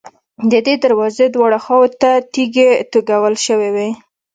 [0.51, 3.89] د دې دروازې دواړو خواوو ته تیږې توږل شوې وې.